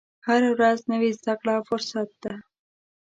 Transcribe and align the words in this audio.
هره 0.27 0.49
ورځ 0.55 0.79
نوې 0.91 1.11
زده 1.19 1.33
کړه 1.41 1.55
فرصت 1.67 2.09
ده. 2.23 2.33